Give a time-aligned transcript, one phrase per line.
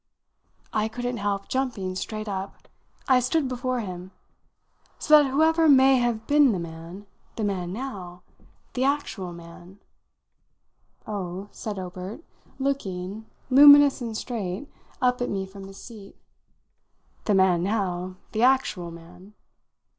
[0.73, 2.67] I couldn't help jumping straight up
[3.07, 4.09] I stood before him.
[4.97, 8.23] "So that whoever may have been the man, the man now,
[8.73, 9.79] the actual man"
[11.05, 12.23] "Oh," said Obert,
[12.57, 14.67] looking, luminous and straight,
[15.03, 16.15] up at me from his seat,
[17.25, 19.35] "the man now, the actual man